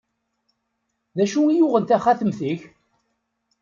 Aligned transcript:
D 1.17 1.19
acu 1.23 1.41
i 1.47 1.53
yuɣen 1.57 1.83
taxatemt-ik? 1.85 2.61